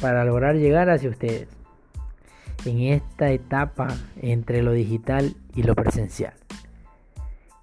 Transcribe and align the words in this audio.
para 0.00 0.24
lograr 0.24 0.56
llegar 0.56 0.90
hacia 0.90 1.10
ustedes 1.10 1.48
en 2.66 2.80
esta 2.80 3.30
etapa 3.30 3.88
entre 4.20 4.62
lo 4.62 4.72
digital 4.72 5.34
y 5.54 5.62
lo 5.62 5.74
presencial 5.74 6.34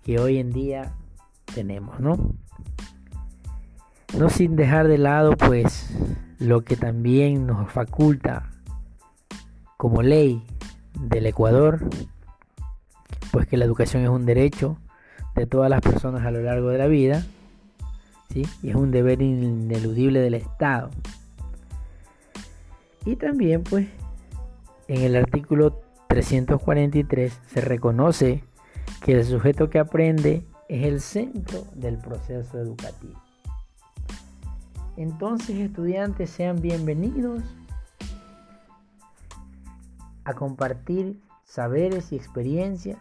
que 0.04 0.20
hoy 0.20 0.38
en 0.38 0.52
día 0.52 0.94
tenemos, 1.54 2.00
¿no? 2.00 2.34
No 4.18 4.30
sin 4.30 4.56
dejar 4.56 4.88
de 4.88 4.98
lado 4.98 5.38
pues 5.38 5.96
lo 6.42 6.64
que 6.64 6.76
también 6.76 7.46
nos 7.46 7.72
faculta 7.72 8.50
como 9.78 10.02
ley 10.02 10.44
del 11.00 11.28
Ecuador, 11.28 11.88
pues 13.32 13.46
que 13.48 13.58
la 13.58 13.66
educación 13.66 14.02
es 14.02 14.10
un 14.10 14.26
derecho 14.26 14.78
de 15.36 15.46
todas 15.46 15.70
las 15.70 15.82
personas 15.82 16.26
a 16.26 16.32
lo 16.32 16.42
largo 16.42 16.70
de 16.70 16.80
la 16.80 16.88
vida, 16.88 17.24
¿sí? 18.34 18.48
Y 18.64 18.72
es 18.72 18.76
un 18.76 18.90
deber 18.90 19.22
ineludible 19.22 20.20
del 20.20 20.34
Estado. 20.34 20.90
Y 23.06 23.18
también 23.18 23.64
pues 23.64 23.88
en 24.88 25.04
el 25.04 25.16
artículo 25.16 25.80
343 26.08 27.40
se 27.46 27.62
reconoce 27.62 28.44
que 29.06 29.12
el 29.14 29.24
sujeto 29.26 29.70
que 29.70 29.78
aprende 29.78 30.44
es 30.68 30.86
el 30.86 31.02
centro 31.02 31.66
del 31.76 32.00
proceso 32.00 32.58
educativo. 32.58 33.21
Entonces, 35.02 35.58
estudiantes, 35.58 36.30
sean 36.30 36.62
bienvenidos 36.62 37.42
a 40.26 40.34
compartir 40.36 41.20
saberes 41.44 42.12
y 42.12 42.18
experiencias, 42.18 43.00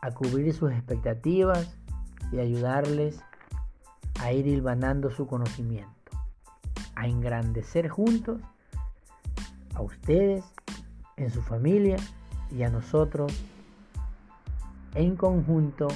a 0.00 0.12
cubrir 0.12 0.54
sus 0.54 0.70
expectativas 0.70 1.76
y 2.30 2.38
ayudarles 2.38 3.20
a 4.20 4.32
ir 4.32 4.46
hilvanando 4.46 5.10
su 5.10 5.26
conocimiento, 5.26 6.12
a 6.94 7.08
engrandecer 7.08 7.88
juntos 7.88 8.40
a 9.74 9.82
ustedes, 9.82 10.44
en 11.16 11.32
su 11.32 11.42
familia 11.42 11.96
y 12.52 12.62
a 12.62 12.70
nosotros 12.70 13.32
en 14.94 15.16
conjunto 15.16 15.88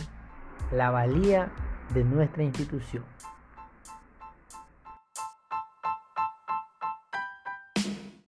la 0.72 0.90
valía 0.90 1.52
de 1.94 2.02
nuestra 2.02 2.42
institución. 2.42 3.04